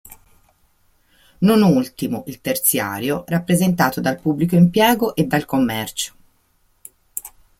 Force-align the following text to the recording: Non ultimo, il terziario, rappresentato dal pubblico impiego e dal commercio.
Non 1.45 1.61
ultimo, 1.61 2.23
il 2.25 2.41
terziario, 2.41 3.23
rappresentato 3.27 4.01
dal 4.01 4.19
pubblico 4.19 4.55
impiego 4.55 5.13
e 5.13 5.25
dal 5.25 5.45
commercio. 5.45 6.13